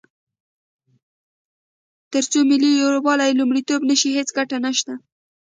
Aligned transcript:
تر 2.13 2.23
څو 2.31 2.39
ملي 2.49 2.71
یووالی 2.81 3.31
لومړیتوب 3.39 3.81
نه 3.89 3.95
شي، 3.99 4.09
هیڅ 4.17 4.29
ګټه 4.37 4.57
نشته. 4.65 4.93